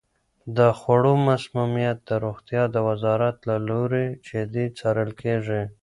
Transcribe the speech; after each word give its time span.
د 0.57 0.59
خوړو 0.79 1.13
مسمومیت 1.29 1.97
د 2.09 2.11
روغتیا 2.25 2.63
د 2.71 2.75
وزارت 2.87 3.35
له 3.49 3.55
لوري 3.67 4.07
جدي 4.27 4.65
څارل 4.77 5.11
کیږي. 5.21 5.61